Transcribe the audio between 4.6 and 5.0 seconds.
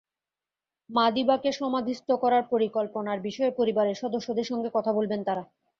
কথা